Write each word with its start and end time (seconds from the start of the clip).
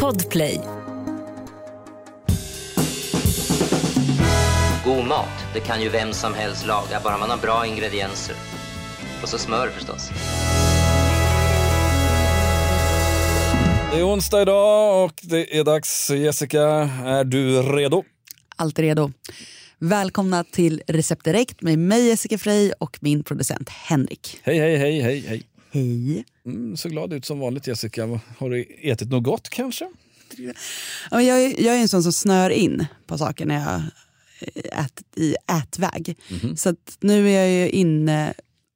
Podplay. 0.00 0.60
God 4.84 5.06
mat, 5.06 5.28
det 5.54 5.60
kan 5.60 5.82
ju 5.82 5.88
vem 5.88 6.12
som 6.12 6.34
helst 6.34 6.66
laga, 6.66 7.00
bara 7.04 7.18
man 7.18 7.30
har 7.30 7.36
bra 7.36 7.66
ingredienser. 7.66 8.36
Och 9.22 9.28
så 9.28 9.38
smör 9.38 9.68
förstås. 9.68 10.10
Det 13.92 13.98
är 14.00 14.06
onsdag 14.06 14.42
idag 14.42 15.04
och 15.04 15.20
det 15.22 15.58
är 15.58 15.64
dags. 15.64 16.10
Jessica, 16.10 16.62
är 17.04 17.24
du 17.24 17.62
redo? 17.62 18.04
Alltid 18.56 18.84
redo. 18.84 19.12
Välkomna 19.78 20.44
till 20.44 20.82
Recept 20.86 21.24
Direkt 21.24 21.62
med 21.62 21.78
mig 21.78 22.06
Jessica 22.06 22.38
Frey 22.38 22.72
och 22.78 22.98
min 23.00 23.24
producent 23.24 23.68
Henrik. 23.68 24.38
Hej, 24.42 24.58
hej, 24.58 24.76
hej, 24.76 25.00
hej, 25.00 25.24
hej. 25.28 25.42
Hej. 25.72 26.24
Mm, 26.46 26.76
så 26.76 26.88
glad 26.88 27.12
ut 27.12 27.24
som 27.24 27.38
vanligt 27.38 27.66
Jessica. 27.66 28.20
Har 28.38 28.50
du 28.50 28.62
ätit 28.82 29.10
något 29.10 29.24
gott 29.24 29.48
kanske? 29.48 29.90
Ja, 31.10 31.22
jag, 31.22 31.42
är- 31.44 31.62
jag 31.64 31.76
är 31.76 31.80
en 31.80 31.88
sån 31.88 32.02
som 32.02 32.12
snör 32.12 32.50
in 32.50 32.86
på 33.06 33.18
saker 33.18 33.46
när 33.46 33.54
jag 33.54 33.74
eh, 34.54 34.84
äter 34.84 35.04
i 35.16 35.36
ätväg. 35.58 36.16
Så 36.56 36.68
att 36.68 36.96
nu 37.00 37.30
är 37.30 37.40
jag 37.46 37.50
ju 37.50 37.70
inne, 37.70 38.34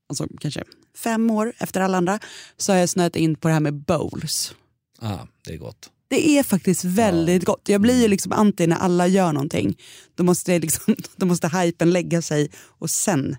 alltså 0.09 0.27
kanske 0.41 0.65
fem 0.97 1.31
år 1.31 1.53
efter 1.59 1.81
alla 1.81 1.97
andra, 1.99 2.19
så 2.57 2.73
har 2.73 2.79
jag 2.79 2.89
snöat 2.89 3.17
in 3.17 3.35
på 3.37 3.49
det 3.49 3.55
här 3.55 3.61
med 3.61 3.75
bowls. 3.75 4.55
Ah, 5.01 5.19
det 5.45 5.53
är 5.53 5.57
gott. 5.59 5.91
Det 6.09 6.29
är 6.29 6.43
faktiskt 6.43 6.85
väldigt 6.85 7.45
gott. 7.45 7.69
Jag 7.69 7.81
blir 7.81 8.03
ju 8.03 8.09
liksom 8.09 8.33
anti 8.33 8.67
när 8.67 8.77
alla 8.77 9.07
gör 9.07 9.33
någonting. 9.33 9.79
Då 10.15 10.25
måste, 10.25 10.59
liksom, 10.59 10.97
då 11.17 11.27
måste 11.27 11.49
hypen 11.49 11.91
lägga 11.91 12.23
sig 12.23 12.51
och 12.57 12.91
sen, 12.91 13.37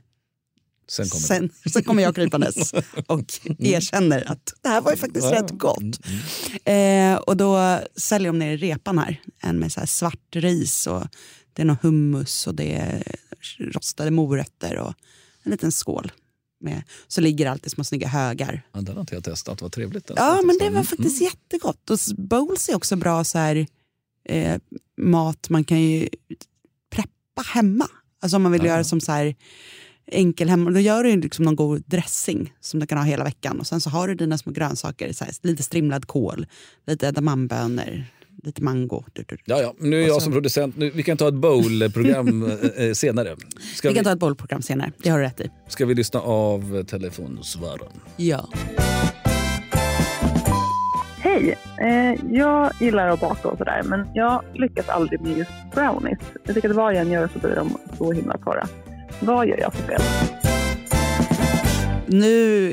Sen 0.89 1.09
kommer 1.09 1.21
sen, 1.27 1.49
sen 1.73 1.84
kommer 1.84 2.03
jag 2.03 2.16
krypandes 2.16 2.73
och 3.07 3.21
erkänner 3.59 4.31
att 4.31 4.53
det 4.61 4.70
här 4.70 4.81
var 4.81 4.91
ju 4.91 4.97
faktiskt 4.97 5.25
Ja, 5.31 5.41
rätt 5.41 5.52
gott. 5.52 5.99
Eh, 6.66 7.16
och 7.16 7.38
då 7.38 7.80
säljer 7.95 8.27
de 8.31 8.39
ner 8.39 8.52
i 8.52 8.57
repan 8.57 8.97
här, 8.97 9.21
en 9.41 9.59
med 9.59 9.71
så 9.71 9.88
svart 9.88 10.35
ris 10.35 10.88
och 10.88 11.03
det 11.53 11.61
är 11.61 11.66
någon 11.66 11.77
hummus 11.81 12.47
och 12.47 12.55
det 12.55 12.75
är 12.75 13.03
rostade 13.59 14.11
morötter 14.11 14.77
och 14.77 14.94
en 15.44 15.52
liten 15.52 15.72
skål. 15.72 16.11
Med, 16.61 16.83
så 17.08 17.21
ligger 17.21 17.45
det 17.45 17.52
alltid 17.52 17.71
små 17.71 17.83
snygga 17.83 18.08
högar 18.08 18.61
Ja, 18.73 18.81
den 18.81 18.95
har 18.95 19.02
inte 19.02 19.16
jag 19.16 19.23
testat. 19.23 19.61
Vad 19.61 19.71
trevligt. 19.71 20.11
Ja, 20.16 20.42
men 20.45 20.58
det 20.58 20.64
var 20.64 20.69
Mm, 20.69 20.83
faktiskt 20.86 21.21
jättegott. 21.21 21.89
Och 21.89 21.99
bowls 22.17 22.69
är 22.69 22.75
också 22.75 22.95
bra 22.95 23.23
så 23.23 23.38
här, 23.38 23.67
eh, 24.30 24.58
mat 24.97 25.49
man 25.49 25.64
kan 25.64 25.81
ju 25.81 26.09
preppa 26.92 27.42
hemma. 27.53 27.88
Alltså 28.21 28.36
om 28.36 28.44
man 28.44 28.52
vill 28.52 28.61
Ja. 28.61 28.67
göra 28.67 28.83
som 28.83 29.02
så 29.02 29.11
här 29.11 29.36
enkel 30.11 30.49
hemma. 30.49 30.71
Då 30.71 30.79
gör 30.79 31.03
du 31.03 31.15
liksom 31.21 31.45
någon 31.45 31.55
god 31.55 31.83
dressing 31.85 32.53
som 32.59 32.79
du 32.79 32.85
kan 32.88 32.97
ha 32.97 33.05
hela 33.05 33.23
veckan. 33.23 33.59
Och 33.59 33.67
sen 33.67 33.81
så 33.81 33.89
har 33.89 34.07
du 34.07 34.15
dina 34.15 34.38
små 34.38 34.52
grönsaker, 34.52 35.13
så 35.13 35.23
här, 35.25 35.33
lite 35.41 35.63
strimlad 35.63 36.05
kål, 36.07 36.45
lite 36.88 37.07
edamamebönor, 37.07 38.03
lite 38.43 38.63
mango. 38.63 39.03
Du, 39.13 39.23
du. 39.27 39.37
Ja, 39.45 39.61
ja. 39.61 39.73
Nu 39.80 40.03
är 40.03 40.07
jag 40.07 40.21
som 40.21 40.33
producent. 40.33 40.77
Nu, 40.77 40.89
vi 40.89 41.03
kan 41.03 41.17
ta 41.17 41.27
ett 41.27 41.33
bowl-program 41.33 42.52
eh, 42.77 42.85
eh, 42.85 42.93
senare. 42.93 43.35
Ska 43.75 43.87
Vi 43.87 43.93
vi, 43.93 43.95
kan 43.95 44.03
ta 44.05 44.11
ett 44.11 44.19
bollprogram 44.19 44.61
senare, 44.61 44.91
det 44.97 45.09
har 45.09 45.17
du 45.19 45.23
rätt 45.25 45.41
i. 45.41 45.49
ska 45.67 45.85
vi 45.85 45.95
lyssna 45.95 46.19
av 46.19 46.83
telefonsvaren? 46.83 47.91
Ja. 48.17 48.49
Hej! 51.21 51.57
Eh, 51.81 52.25
jag 52.35 52.71
gillar 52.80 53.07
att 53.09 53.19
baka 53.19 53.47
och 53.47 53.57
sådär, 53.57 53.83
men 53.85 54.07
jag 54.13 54.43
lyckas 54.53 54.89
aldrig 54.89 55.21
med 55.21 55.37
just 55.37 55.52
brownies. 55.73 56.19
Jag 56.45 56.55
tycker 56.55 56.69
att 56.69 56.75
vad 56.75 56.93
jag 56.95 57.02
än 57.02 57.11
gör 57.11 57.30
så 57.33 57.39
blir 57.39 57.55
de 57.55 57.77
så 57.97 58.11
himla 58.11 58.37
torra. 58.37 58.67
Vad 59.20 59.48
gör 59.48 59.58
jag 59.58 59.73
för 59.73 59.84
fel? 59.84 60.02
Nu, 62.08 62.70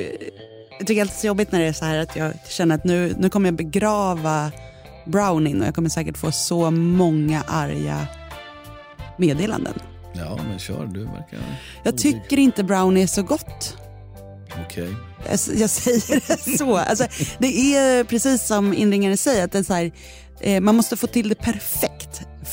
jag 0.78 0.86
tycker 0.86 1.05
det 1.05 1.11
är 1.11 1.20
så 1.20 1.27
jobbigt 1.27 1.53
när 1.53 1.61
det 1.61 1.66
är 1.66 1.72
så 1.72 1.84
här 1.84 1.98
att 1.98 2.16
jag 2.16 2.33
känner 2.48 2.75
att 2.75 2.84
nu, 2.84 3.14
nu 3.19 3.30
kommer 3.30 3.48
jag 3.48 3.55
begrava 3.55 4.53
brownien 5.05 5.61
och 5.61 5.66
jag 5.66 5.75
kommer 5.75 5.88
säkert 5.88 6.19
få 6.19 6.33
så 6.33 6.70
många 6.70 7.42
arga 7.42 8.06
meddelanden. 9.16 9.75
Ja, 10.12 10.38
men 10.48 10.58
kör. 10.58 10.86
Du 10.86 11.05
verkar... 11.05 11.38
Jag 11.82 11.98
tycker 11.98 12.38
inte 12.38 12.65
brownie 12.65 13.03
är 13.03 13.06
så 13.06 13.22
gott. 13.22 13.76
Okej. 14.66 14.94
Jag, 15.31 15.38
jag 15.56 15.70
säger 15.70 16.22
det 16.26 16.59
så. 16.59 16.76
Alltså, 16.76 17.06
det 17.38 17.76
är 17.76 18.04
precis 18.04 18.47
som 18.47 18.75
inringaren 18.75 19.16
säger, 19.16 19.44
att 19.44 19.53
det 19.53 19.59
är 19.59 19.62
så 19.62 19.75
här, 19.75 19.93
eh, 20.41 20.60
man 20.60 20.75
måste 20.75 20.97
få 20.97 21.06
till 21.06 21.28
det 21.28 21.34
perfekt 21.34 21.95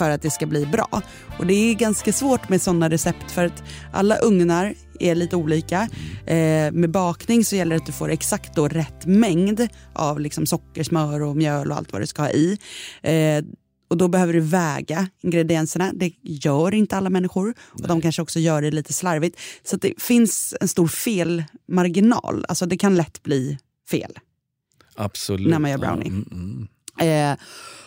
för 0.03 0.09
att 0.09 0.21
det 0.21 0.31
ska 0.31 0.45
bli 0.45 0.65
bra. 0.65 1.01
Och 1.39 1.45
det 1.45 1.53
är 1.53 1.73
ganska 1.73 2.13
svårt 2.13 2.49
med 2.49 2.61
sådana 2.61 2.89
recept 2.89 3.31
för 3.31 3.45
att 3.45 3.63
alla 3.93 4.17
ugnar 4.17 4.73
är 4.99 5.15
lite 5.15 5.35
olika. 5.35 5.89
Eh, 6.25 6.71
med 6.71 6.91
bakning 6.91 7.45
så 7.45 7.55
gäller 7.55 7.75
det 7.75 7.81
att 7.81 7.85
du 7.85 7.91
får 7.91 8.09
exakt 8.11 8.55
då 8.55 8.67
rätt 8.67 9.05
mängd 9.05 9.67
av 9.93 10.19
liksom 10.19 10.45
socker, 10.45 10.83
smör 10.83 11.21
och 11.21 11.37
mjöl 11.37 11.71
och 11.71 11.77
allt 11.77 11.91
vad 11.91 12.01
du 12.01 12.07
ska 12.07 12.21
ha 12.21 12.29
i. 12.29 12.57
Eh, 13.01 13.43
och 13.89 13.97
då 13.97 14.07
behöver 14.07 14.33
du 14.33 14.39
väga 14.39 15.09
ingredienserna. 15.21 15.91
Det 15.93 16.11
gör 16.21 16.73
inte 16.73 16.97
alla 16.97 17.09
människor. 17.09 17.53
Och 17.69 17.87
de 17.87 18.01
kanske 18.01 18.21
också 18.21 18.39
gör 18.39 18.61
det 18.61 18.71
lite 18.71 18.93
slarvigt. 18.93 19.39
Så 19.63 19.77
det 19.77 20.01
finns 20.01 20.55
en 20.61 20.67
stor 20.67 20.87
felmarginal. 20.87 22.45
Alltså 22.47 22.65
det 22.65 22.77
kan 22.77 22.95
lätt 22.95 23.23
bli 23.23 23.57
fel. 23.89 24.19
Absolut. 24.95 25.49
När 25.49 25.59
man 25.59 25.71
gör 25.71 25.77
brownie. 25.77 26.07
Mm, 26.07 26.29
mm. 26.31 27.31
Eh, 27.31 27.37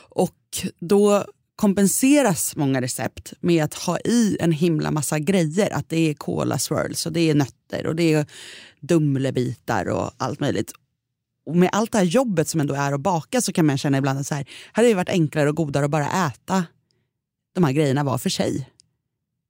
och 0.09 0.67
då 0.81 1.25
kompenseras 1.57 2.57
många 2.57 2.81
recept 2.81 3.33
med 3.41 3.65
att 3.65 3.75
ha 3.75 3.99
i 3.99 4.37
en 4.41 4.53
himla 4.53 4.91
massa 4.91 5.19
grejer. 5.19 5.71
Att 5.73 5.89
det 5.89 6.11
är 6.11 6.15
cola 6.15 6.59
swirls 6.59 7.07
och 7.07 7.13
det 7.13 7.31
är 7.31 7.35
nötter 7.35 7.87
och 7.87 7.97
det 7.97 8.13
är 8.13 8.27
dumlebitar 8.81 9.89
och 9.89 10.11
allt 10.17 10.41
möjligt. 10.41 10.73
Och 11.47 11.57
med 11.57 11.71
allt 11.73 11.93
det 11.93 11.99
här 11.99 12.05
jobbet 12.05 12.49
som 12.49 12.61
ändå 12.61 12.75
är 12.75 12.93
att 12.93 13.01
baka 13.01 13.41
så 13.41 13.53
kan 13.53 13.67
man 13.67 13.79
känna 13.79 13.99
ibland 13.99 14.19
att 14.19 14.27
så 14.27 14.35
här, 14.35 14.47
hade 14.73 14.89
det 14.89 14.95
varit 14.95 15.09
enklare 15.09 15.49
och 15.49 15.57
godare 15.57 15.85
att 15.85 15.91
bara 15.91 16.27
äta 16.27 16.65
de 17.55 17.65
här 17.65 17.73
grejerna 17.73 18.05
var 18.05 18.19
för 18.19 18.31
sig. 18.31 18.69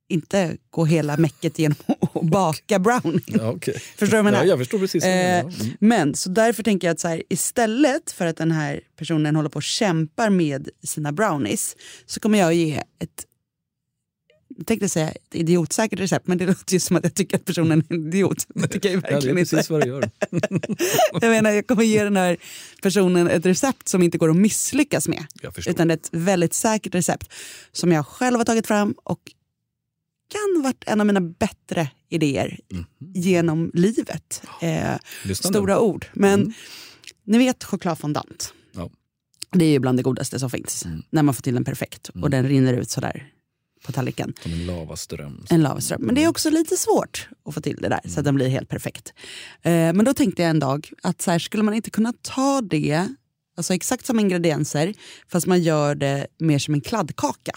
Inte 0.09 0.57
gå 0.71 0.85
hela 0.85 1.17
mäcket 1.17 1.59
genom 1.59 1.77
att 2.15 2.23
baka 2.23 2.79
brownie. 2.79 3.21
Ja, 3.27 3.51
okej. 3.51 3.75
Förstår 3.75 4.07
du 4.07 4.11
vad 4.11 4.19
jag 4.19 4.25
menar? 4.25 4.39
Ja, 4.39 4.45
jag 4.45 4.59
förstår 4.59 4.79
precis. 4.79 5.05
Eh. 5.05 5.41
Mm. 5.41 5.53
Men 5.81 6.15
så 6.15 6.31
därför 6.31 6.63
tänker 6.63 6.87
jag 6.87 6.93
att 6.93 7.01
så 7.01 7.09
här, 7.09 7.23
istället 7.29 8.11
för 8.13 8.27
att 8.27 8.37
den 8.37 8.53
här 8.53 8.81
personen 8.97 9.37
håller 9.37 9.49
på 9.49 9.57
och 9.57 9.63
kämpar 9.63 10.31
med 10.31 10.69
sina 10.83 11.13
brownies 11.13 11.77
så 12.07 12.21
kommer 12.21 12.39
jag 12.39 12.55
ge 12.55 12.83
ett 12.99 13.27
jag 14.59 14.67
tänkte 14.67 14.89
säga 14.89 15.09
ett 15.11 15.35
idiotsäkert 15.35 16.01
recept 16.01 16.27
men 16.27 16.39
det 16.39 16.47
låter 16.47 16.73
ju 16.75 16.81
som 16.81 16.97
att 16.97 17.05
jag 17.05 17.15
tycker 17.15 17.37
att 17.37 17.45
personen 17.45 17.85
är 17.89 17.95
en 17.95 18.07
idiot. 18.07 18.47
Det 18.55 18.69
tycker 18.69 18.89
jag 18.89 18.95
ju 18.95 19.01
Ja, 19.01 19.09
det 19.09 19.09
är 19.09 19.13
verkligen 19.13 19.37
precis 19.37 19.59
inte. 19.59 19.73
vad 19.73 19.83
du 19.83 19.89
gör. 19.89 20.11
Jag 21.21 21.31
menar 21.31 21.51
jag 21.51 21.67
kommer 21.67 21.83
ge 21.83 22.05
den 22.05 22.17
här 22.17 22.37
personen 22.83 23.29
ett 23.29 23.47
recept 23.47 23.89
som 23.89 24.03
inte 24.03 24.19
går 24.19 24.31
att 24.31 24.37
misslyckas 24.37 25.09
med. 25.09 25.25
Utan 25.67 25.91
ett 25.91 26.09
väldigt 26.13 26.55
säkert 26.55 26.95
recept 26.95 27.33
som 27.73 27.93
jag 27.93 28.07
själv 28.07 28.37
har 28.37 28.45
tagit 28.45 28.67
fram 28.67 28.95
och 29.05 29.21
kan 30.29 30.63
varit 30.63 30.85
en 30.87 31.01
av 31.01 31.07
mina 31.07 31.21
bättre 31.21 31.91
idéer 32.09 32.61
genom 33.15 33.71
livet. 33.75 34.43
Eh, 34.63 34.95
nu. 35.25 35.35
stora 35.35 35.81
ord. 35.81 36.07
Men 36.13 36.41
Mm. 36.41 36.53
ni 37.25 37.39
vet 37.39 37.65
chokladfondant. 37.65 38.53
Ja. 38.73 38.91
Det 39.53 39.65
är 39.65 39.69
ju 39.71 39.79
bland 39.79 39.99
det 39.99 40.03
godaste 40.03 40.39
som 40.39 40.51
finns. 40.51 40.87
När 41.11 41.23
man 41.23 41.35
får 41.35 41.43
till 41.43 41.55
den 41.55 41.65
perfekt 41.65 42.09
och 42.23 42.31
den 42.31 42.49
rinner 42.49 42.73
ut 42.75 42.91
sådär 42.91 43.31
på 43.87 43.93
tallriken. 43.93 44.33
Som 44.43 44.53
en 44.53 44.67
lavaström. 44.67 45.45
En 45.51 45.63
lavaström. 45.63 46.03
Men 46.03 46.15
det 46.15 46.25
är 46.25 46.29
också 46.29 46.51
lite 46.51 46.77
svårt 46.77 47.29
att 47.45 47.55
få 47.55 47.61
till 47.61 47.77
det 47.81 47.89
där 47.89 48.01
så 48.09 48.19
att 48.21 48.25
den 48.25 48.35
blir 48.35 48.49
helt 48.49 48.69
perfekt. 48.69 49.13
Eh, 49.63 49.71
men 49.73 50.05
då 50.05 50.15
tänkte 50.15 50.43
jag 50.43 50.51
en 50.51 50.59
dag 50.61 50.91
att 51.03 51.23
så 51.23 51.31
här, 51.31 51.39
skulle 51.39 51.63
man 51.63 51.75
inte 51.75 51.91
kunna 51.91 52.13
ta 52.23 52.61
det, 52.61 53.09
alltså 53.57 53.75
exakt 53.75 54.07
som 54.07 54.21
ingredienser, 54.21 54.95
fast 55.29 55.47
man 55.47 55.63
gör 55.63 55.95
det 55.95 56.27
mer 56.39 56.59
som 56.59 56.75
en 56.75 56.81
kladdkaka. 56.81 57.53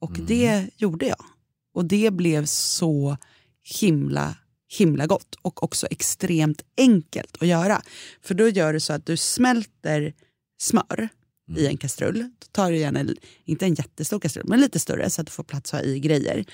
Och 0.00 0.12
det 0.12 0.70
gjorde 0.76 1.06
jag. 1.06 1.24
Och 1.74 1.84
det 1.84 2.10
blev 2.10 2.44
så 2.46 3.16
himla 3.80 4.36
himla 4.68 5.06
gott 5.06 5.34
och 5.42 5.62
också 5.62 5.86
extremt 5.90 6.62
enkelt 6.76 7.36
att 7.40 7.48
göra. 7.48 7.82
För 8.22 8.34
då 8.34 8.48
gör 8.48 8.72
du 8.72 8.80
så 8.80 8.92
att 8.92 9.06
du 9.06 9.16
smälter 9.16 10.14
smör 10.58 11.08
i 11.56 11.66
en 11.66 11.76
kastrull. 11.76 12.18
Då 12.18 12.46
tar 12.52 12.70
du 12.70 12.78
gärna, 12.78 13.14
inte 13.44 13.64
en 13.64 13.74
jättestor 13.74 14.20
kastrull, 14.20 14.44
men 14.48 14.60
lite 14.60 14.78
större 14.78 15.10
så 15.10 15.20
att 15.20 15.26
du 15.26 15.30
får 15.30 15.44
plats 15.44 15.74
att 15.74 15.80
ha 15.80 15.86
i 15.86 16.00
grejer. 16.00 16.44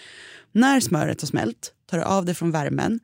När 0.52 0.80
smöret 0.80 1.20
har 1.20 1.26
smält 1.26 1.74
tar 1.86 1.98
du 1.98 2.04
av 2.04 2.24
det 2.24 2.34
från 2.34 2.50
värmen. 2.50 3.00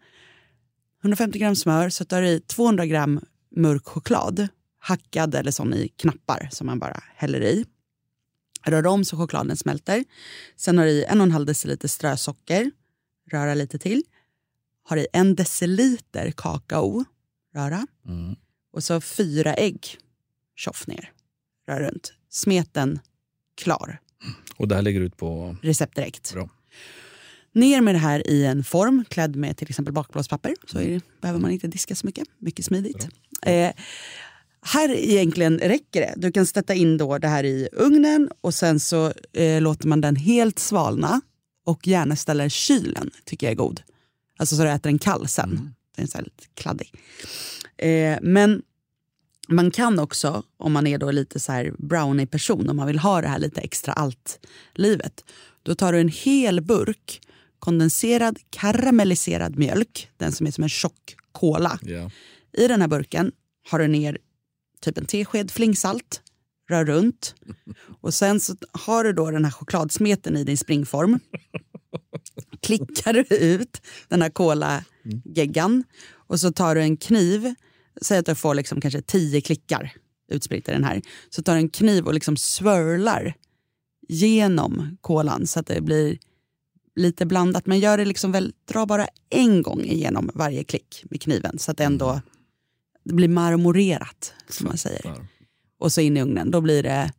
150 1.02 1.38
gram 1.38 1.56
smör 1.56 1.88
så 1.88 2.05
tar 2.05 2.23
du 2.23 2.29
i 2.29 2.41
200 2.41 2.87
gram 2.87 3.20
mörk 3.56 3.87
choklad. 3.87 4.49
Hackad 4.81 5.34
eller 5.34 5.50
sån 5.50 5.75
i 5.75 5.88
knappar 5.88 6.49
som 6.52 6.67
man 6.67 6.79
bara 6.79 7.02
häller 7.14 7.41
i. 7.41 7.64
Rör 8.66 8.87
om 8.87 9.05
så 9.05 9.16
chokladen 9.16 9.56
smälter. 9.56 10.05
Sen 10.56 10.78
har 10.78 10.84
du 10.84 10.90
i 10.90 11.05
en 11.05 11.20
och 11.20 11.26
en 11.26 11.32
halv 11.32 11.46
deciliter 11.46 11.88
strösocker. 11.88 12.70
Röra 13.31 13.55
lite 13.55 13.78
till. 13.78 14.02
Har 14.82 14.96
i 14.96 15.06
en 15.12 15.34
deciliter 15.34 16.31
kakao. 16.37 17.05
Röra. 17.55 17.87
Mm. 18.06 18.37
Och 18.72 18.84
så 18.84 19.00
fyra 19.00 19.55
ägg. 19.55 19.99
Tjoff 20.56 20.87
ner. 20.87 21.12
Rör 21.69 21.81
runt. 21.81 22.12
Smeten 22.31 23.00
klar. 23.56 24.00
Och 24.56 24.69
det 24.69 24.75
här 24.75 24.82
lägger 24.82 25.00
ut 25.00 25.16
på... 25.16 25.56
Recept 25.62 25.96
direkt. 25.96 26.32
Bra. 26.32 26.49
Ner 27.52 27.81
med 27.81 27.94
det 27.94 27.99
här 27.99 28.31
i 28.31 28.44
en 28.44 28.64
form 28.64 29.05
klädd 29.08 29.37
med 29.37 29.56
till 29.56 29.69
exempel 29.69 29.94
bakplåtspapper. 29.94 30.55
Så 30.66 30.78
det, 30.78 31.00
behöver 31.20 31.40
man 31.40 31.50
inte 31.50 31.66
diska 31.66 31.94
så 31.94 32.06
mycket. 32.06 32.28
Mycket 32.38 32.64
smidigt. 32.64 33.08
Eh, 33.43 33.72
här 34.69 34.91
egentligen 34.91 35.59
räcker 35.59 36.00
det. 36.00 36.15
Du 36.17 36.32
kan 36.32 36.47
sätta 36.47 36.75
in 36.75 36.99
då 36.99 37.19
det 37.19 37.29
här 37.29 37.44
i 37.44 37.69
ugnen 37.73 38.31
och 38.41 38.55
sen 38.55 38.81
så 38.81 39.12
eh, 39.32 39.61
låter 39.61 39.88
man 39.88 40.00
den 40.00 40.17
helt 40.17 40.59
svalna 40.59 41.20
och 41.65 41.87
gärna 41.87 42.17
ställa 42.17 42.44
i 42.44 42.50
kylen, 42.50 43.11
tycker 43.25 43.47
jag 43.47 43.53
är 43.53 43.56
god. 43.56 43.82
Alltså 44.38 44.56
så 44.56 44.62
du 44.62 44.70
äter 44.70 44.91
den 44.91 44.99
kall 44.99 45.29
sen. 45.29 45.50
Mm. 45.50 45.75
Den 45.97 46.05
är 46.05 46.09
så 46.09 46.19
lite 46.19 46.44
kladdig. 46.55 46.93
Eh, 47.76 48.19
men 48.23 48.62
man 49.49 49.70
kan 49.70 49.99
också, 49.99 50.43
om 50.56 50.73
man 50.73 50.87
är 50.87 50.99
då 50.99 51.11
lite 51.11 51.41
så 51.41 51.53
här 51.53 51.75
brownie-person, 51.79 52.69
om 52.69 52.76
man 52.76 52.87
vill 52.87 52.99
ha 52.99 53.20
det 53.20 53.29
här 53.29 53.38
lite 53.38 53.61
extra 53.61 53.93
allt-livet, 53.93 55.25
då 55.62 55.75
tar 55.75 55.93
du 55.93 56.00
en 56.00 56.09
hel 56.09 56.61
burk 56.61 57.20
kondenserad 57.59 58.38
karamelliserad 58.50 59.59
mjölk, 59.59 60.11
den 60.17 60.32
som 60.32 60.47
är 60.47 60.50
som 60.50 60.65
en 60.65 60.69
tjock 60.69 61.17
kola. 61.32 61.79
Ja. 61.82 62.11
I 62.53 62.69
den 62.69 62.81
här 62.81 62.88
burken 62.88 63.32
har 63.70 63.79
du 63.79 63.88
ner 63.88 64.19
typ 64.80 64.98
en 64.98 65.06
tesked 65.06 65.50
flingsalt, 65.50 66.22
rör 66.70 66.84
runt 66.84 67.34
och 68.00 68.14
sen 68.14 68.40
så 68.40 68.56
har 68.72 69.04
du 69.04 69.12
då 69.12 69.30
den 69.30 69.44
här 69.44 69.52
chokladsmeten 69.52 70.36
i 70.36 70.44
din 70.44 70.58
springform. 70.58 71.20
Klickar 72.60 73.12
du 73.12 73.36
ut 73.36 73.82
den 74.08 74.22
här 74.22 74.30
kolageggan 74.30 75.84
och 76.10 76.40
så 76.40 76.52
tar 76.52 76.75
du 76.75 76.80
en 76.80 76.96
kniv, 76.96 77.54
säg 78.02 78.19
att 78.19 78.26
du 78.26 78.34
får 78.34 78.54
liksom 78.54 78.80
kanske 78.80 79.02
tio 79.02 79.40
klickar 79.40 79.92
utspritt 80.32 80.69
i 80.69 80.72
den 80.72 80.84
här, 80.84 81.02
så 81.31 81.42
tar 81.42 81.54
du 81.54 81.58
en 81.58 81.69
kniv 81.69 82.06
och 82.06 82.14
liksom 82.14 82.36
swirlar 82.36 83.34
genom 84.08 84.96
kolan 85.00 85.46
så 85.46 85.60
att 85.60 85.66
det 85.66 85.81
blir 85.81 86.19
lite 86.96 87.26
blandat. 87.26 87.66
Men 87.66 87.81
gör 87.81 87.98
det 87.98 88.04
liksom 88.04 88.32
väl, 88.32 88.52
dra 88.64 88.86
bara 88.86 89.06
en 89.31 89.62
gång 89.62 89.81
igenom 89.81 90.31
varje 90.34 90.64
klick 90.64 91.04
med 91.10 91.22
kniven 91.22 91.58
så 91.58 91.70
att 91.70 91.76
det 91.76 91.84
ändå 91.84 92.20
det 93.08 93.14
blir 93.14 93.28
marmorerat 93.28 94.32
som 94.49 94.66
man 94.66 94.78
säger. 94.78 95.14
Och 95.81 95.93
så 95.93 96.00
in 96.00 96.16
i 96.16 96.22
ugnen. 96.22 96.50
Då 96.50 96.60
blir 96.60 96.82
det 96.82 97.12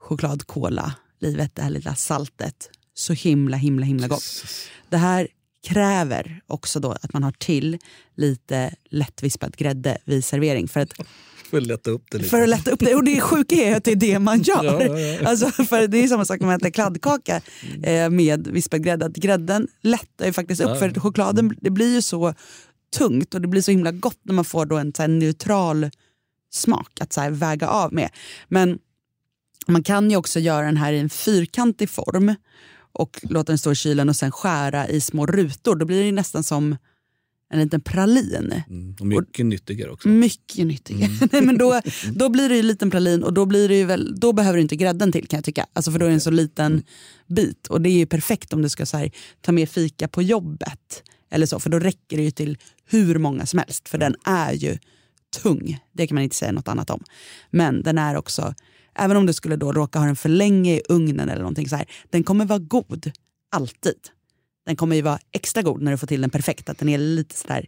chokladkola, 0.00 0.92
livet, 1.20 1.54
det 1.54 1.62
här 1.62 1.70
lilla 1.70 1.94
saltet. 1.94 2.70
Så 2.94 3.12
himla, 3.12 3.56
himla, 3.56 3.86
himla 3.86 4.08
gott. 4.08 4.44
Det 4.88 4.96
här 4.96 5.28
kräver 5.66 6.40
också 6.46 6.80
då 6.80 6.92
att 6.92 7.12
man 7.12 7.22
har 7.22 7.32
till 7.32 7.78
lite 8.16 8.74
lättvispad 8.90 9.56
grädde 9.56 9.98
vid 10.04 10.24
servering. 10.24 10.68
För 10.68 10.80
att, 10.80 10.92
För 11.50 11.58
att 11.58 11.66
lätta 11.66 11.90
upp 11.90 12.04
det 12.10 12.18
lite. 12.18 12.30
för 12.30 12.42
att 12.42 12.48
lätta 12.48 12.70
upp 12.70 12.80
det. 12.80 12.94
Och 12.94 13.04
det 13.04 13.20
sjuka 13.20 13.54
är 13.56 13.76
att 13.76 13.84
det 13.84 13.92
är 13.92 13.96
det 13.96 14.18
man 14.18 14.42
gör. 14.42 14.64
Ja, 14.64 14.82
ja, 14.82 14.98
ja. 14.98 15.28
Alltså, 15.28 15.50
för 15.50 15.88
det 15.88 15.98
är 15.98 16.08
samma 16.08 16.24
sak 16.24 16.40
när 16.40 16.46
man 16.46 16.56
äter 16.56 16.70
kladdkaka 16.70 17.40
eh, 17.82 18.10
med 18.10 18.48
vispad 18.48 18.84
grädde. 18.84 19.06
Att 19.06 19.16
grädden 19.16 19.68
lättar 19.82 20.26
ju 20.26 20.32
faktiskt 20.32 20.60
upp. 20.60 20.78
För 20.78 21.00
chokladen 21.00 21.56
det 21.60 21.70
blir 21.70 21.94
ju 21.94 22.02
så 22.02 22.34
tungt 22.96 23.34
och 23.34 23.40
det 23.40 23.48
blir 23.48 23.62
så 23.62 23.70
himla 23.70 23.92
gott 23.92 24.20
när 24.22 24.34
man 24.34 24.44
får 24.44 24.66
då 24.66 24.76
en 24.76 24.92
så 24.96 25.06
neutral 25.06 25.90
smak 26.50 27.00
att 27.00 27.12
så 27.12 27.30
väga 27.30 27.68
av 27.68 27.92
med. 27.92 28.10
Men 28.48 28.78
man 29.66 29.82
kan 29.82 30.10
ju 30.10 30.16
också 30.16 30.40
göra 30.40 30.66
den 30.66 30.76
här 30.76 30.92
i 30.92 30.98
en 30.98 31.10
fyrkantig 31.10 31.90
form 31.90 32.34
och 32.92 33.20
låta 33.22 33.52
den 33.52 33.58
stå 33.58 33.72
i 33.72 33.74
kylen 33.74 34.08
och 34.08 34.16
sen 34.16 34.32
skära 34.32 34.88
i 34.88 35.00
små 35.00 35.26
rutor. 35.26 35.76
Då 35.76 35.86
blir 35.86 36.04
det 36.04 36.12
nästan 36.12 36.44
som 36.44 36.76
en 37.50 37.60
liten 37.60 37.80
pralin. 37.80 38.62
Mm. 38.68 38.96
Och 39.00 39.06
mycket 39.06 39.46
nyttigare 39.46 39.90
också. 39.90 40.08
Mycket 40.08 40.66
nyttigare. 40.66 41.10
Nej, 41.32 41.42
men 41.42 41.58
då, 41.58 41.80
då 42.12 42.28
blir 42.28 42.48
det 42.48 42.54
ju 42.54 42.60
en 42.60 42.66
liten 42.66 42.90
pralin 42.90 43.22
och 43.22 43.32
då, 43.32 43.46
blir 43.46 43.68
det 43.68 43.84
väl, 43.84 44.20
då 44.20 44.32
behöver 44.32 44.56
du 44.56 44.62
inte 44.62 44.76
grädden 44.76 45.12
till 45.12 45.26
kan 45.26 45.36
jag 45.36 45.44
tycka. 45.44 45.66
Alltså 45.72 45.92
för 45.92 45.98
då 45.98 46.04
är 46.06 46.10
det 46.10 46.14
en 46.14 46.20
så 46.20 46.30
liten 46.30 46.82
bit. 47.26 47.66
Och 47.66 47.80
det 47.80 47.88
är 47.88 47.98
ju 47.98 48.06
perfekt 48.06 48.52
om 48.52 48.62
du 48.62 48.68
ska 48.68 48.84
här, 48.92 49.10
ta 49.40 49.52
med 49.52 49.68
fika 49.68 50.08
på 50.08 50.22
jobbet. 50.22 51.02
Eller 51.30 51.46
så, 51.46 51.60
för 51.60 51.70
då 51.70 51.78
räcker 51.78 52.16
det 52.16 52.22
ju 52.22 52.30
till 52.30 52.58
hur 52.84 53.18
många 53.18 53.46
som 53.46 53.58
helst. 53.58 53.88
För 53.88 53.98
den 53.98 54.16
är 54.24 54.52
ju 54.52 54.78
tung. 55.42 55.78
Det 55.92 56.06
kan 56.06 56.14
man 56.14 56.24
inte 56.24 56.36
säga 56.36 56.52
något 56.52 56.68
annat 56.68 56.90
om. 56.90 57.04
Men 57.50 57.82
den 57.82 57.98
är 57.98 58.16
också, 58.16 58.54
även 58.94 59.16
om 59.16 59.26
du 59.26 59.32
skulle 59.32 59.56
då 59.56 59.72
råka 59.72 59.98
ha 59.98 60.06
den 60.06 60.16
för 60.16 60.28
länge 60.28 60.74
i 60.74 60.82
ugnen 60.88 61.28
eller 61.28 61.42
någonting 61.42 61.68
så 61.68 61.76
här, 61.76 61.86
den 62.10 62.24
kommer 62.24 62.44
vara 62.44 62.58
god. 62.58 63.12
Alltid. 63.50 63.98
Den 64.66 64.76
kommer 64.76 64.96
ju 64.96 65.02
vara 65.02 65.18
extra 65.32 65.62
god 65.62 65.82
när 65.82 65.90
du 65.92 65.98
får 65.98 66.06
till 66.06 66.20
den 66.20 66.30
perfekt. 66.30 66.68
Att 66.68 66.78
den 66.78 66.88
är 66.88 66.98
lite 66.98 67.34
sådär 67.34 67.66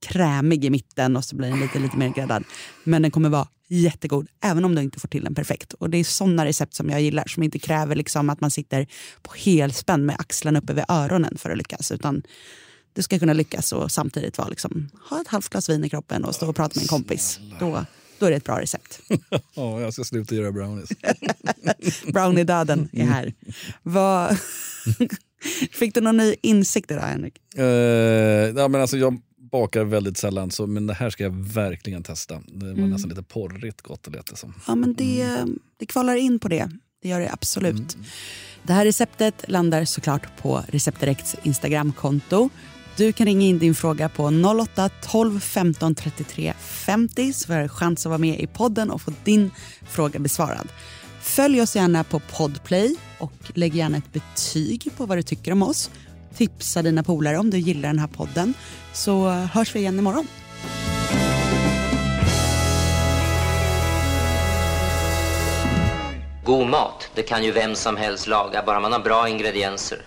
krämig 0.00 0.64
i 0.64 0.70
mitten 0.70 1.16
och 1.16 1.24
så 1.24 1.36
blir 1.36 1.48
den 1.48 1.60
lite, 1.60 1.78
lite 1.78 1.96
mer 1.96 2.08
gräddad. 2.08 2.44
Men 2.84 3.02
den 3.02 3.10
kommer 3.10 3.28
vara 3.28 3.48
jättegod 3.68 4.28
även 4.40 4.64
om 4.64 4.74
du 4.74 4.82
inte 4.82 5.00
får 5.00 5.08
till 5.08 5.24
den 5.24 5.34
perfekt. 5.34 5.72
Och 5.72 5.90
det 5.90 5.98
är 5.98 6.04
sådana 6.04 6.44
recept 6.44 6.74
som 6.74 6.90
jag 6.90 7.02
gillar 7.02 7.24
som 7.26 7.42
inte 7.42 7.58
kräver 7.58 7.96
liksom 7.96 8.30
att 8.30 8.40
man 8.40 8.50
sitter 8.50 8.86
på 9.22 9.32
helspänn 9.36 10.06
med 10.06 10.16
axlarna 10.18 10.58
uppe 10.58 10.72
vid 10.72 10.84
öronen 10.88 11.38
för 11.38 11.50
att 11.50 11.58
lyckas. 11.58 11.90
Utan 11.90 12.22
du 12.92 13.02
ska 13.02 13.18
kunna 13.18 13.32
lyckas 13.32 13.72
och 13.72 13.92
samtidigt 13.92 14.38
vara 14.38 14.48
liksom, 14.48 14.90
ha 15.10 15.20
ett 15.20 15.28
halvt 15.28 15.48
glas 15.48 15.68
vin 15.68 15.84
i 15.84 15.90
kroppen 15.90 16.24
och 16.24 16.34
stå 16.34 16.48
och 16.48 16.56
prata 16.56 16.72
med 16.74 16.82
en 16.82 16.88
kompis. 16.88 17.40
Då, 17.60 17.84
då 18.18 18.26
är 18.26 18.30
det 18.30 18.36
ett 18.36 18.44
bra 18.44 18.60
recept. 18.60 19.00
Ja, 19.54 19.80
jag 19.80 19.92
ska 19.92 20.04
sluta 20.04 20.34
göra 20.34 20.52
brownies. 20.52 20.88
Brownie-döden 22.12 22.88
är 22.92 23.04
här. 23.04 23.34
Vad... 23.82 24.38
Fick 25.72 25.94
du 25.94 26.00
någon 26.00 26.16
ny 26.16 26.34
insikt 26.42 26.90
idag 26.90 27.02
Henrik? 27.02 27.34
Eh, 27.56 27.64
ja, 27.64 28.68
men 28.68 28.80
alltså, 28.80 28.96
jag 28.96 29.20
bakar 29.50 29.84
väldigt 29.84 30.16
sällan, 30.18 30.50
så, 30.50 30.66
men 30.66 30.86
det 30.86 30.94
här 30.94 31.10
ska 31.10 31.22
jag 31.22 31.44
verkligen 31.44 32.02
testa. 32.02 32.42
Det 32.46 32.66
var 32.66 32.72
Mm. 32.72 32.90
nästan 32.90 33.08
lite 33.08 33.22
porrigt 33.22 33.82
gott 33.82 34.02
det 34.02 34.10
lät 34.10 34.38
som. 34.38 34.54
Ja, 34.66 34.74
men 34.74 34.94
det, 34.94 35.44
det 35.78 35.86
kvalar 35.86 36.16
in 36.16 36.38
på 36.38 36.48
det. 36.48 36.70
Det 37.02 37.08
gör 37.08 37.20
det 37.20 37.32
absolut. 37.32 37.96
Det 38.62 38.72
här 38.72 38.84
receptet 38.84 39.44
landar 39.48 39.84
såklart 39.84 40.36
på 40.42 40.64
Receptdirekts 40.68 41.36
Instagramkonto. 41.42 42.48
Du 42.96 43.12
kan 43.12 43.26
ringa 43.26 43.46
in 43.46 43.58
din 43.58 43.74
fråga 43.74 44.08
på 44.08 44.22
08-12 44.30 45.40
15 45.40 45.94
33 45.94 46.52
50 46.60 47.32
så 47.32 47.52
har 47.52 47.62
du 47.62 47.68
chans 47.68 48.06
att 48.06 48.10
vara 48.10 48.18
med 48.18 48.40
i 48.40 48.46
podden 48.46 48.90
och 48.90 49.02
få 49.02 49.12
din 49.24 49.50
fråga 49.88 50.18
besvarad. 50.18 50.68
Följ 51.20 51.60
oss 51.60 51.76
gärna 51.76 52.04
på 52.04 52.20
Podplay 52.20 52.96
och 53.18 53.32
lägg 53.54 53.74
gärna 53.74 53.96
ett 53.96 54.12
betyg 54.12 54.88
på 54.96 55.06
vad 55.06 55.18
du 55.18 55.22
tycker 55.22 55.52
om 55.52 55.62
oss. 55.62 55.90
Tipsa 56.36 56.82
dina 56.82 57.02
polare 57.02 57.38
om 57.38 57.50
du 57.50 57.58
gillar 57.58 57.88
den 57.88 57.98
här 57.98 58.06
podden 58.06 58.54
så 58.92 59.28
hörs 59.28 59.74
vi 59.74 59.80
igen 59.80 59.98
imorgon. 59.98 60.26
God 66.44 66.66
mat, 66.66 67.10
det 67.14 67.22
kan 67.22 67.44
ju 67.44 67.52
vem 67.52 67.74
som 67.74 67.96
helst 67.96 68.26
laga, 68.26 68.62
bara 68.66 68.80
man 68.80 68.92
har 68.92 69.00
bra 69.00 69.28
ingredienser. 69.28 70.02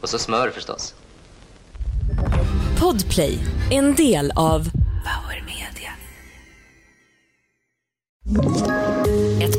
Och 0.00 0.08
så 0.08 0.18
smör 0.18 0.50
förstås. 0.50 0.94
Podplay, 2.80 3.38
en 3.70 3.94
del 3.94 4.32
av 4.36 4.70
Power 5.04 5.44
Media. 5.46 5.92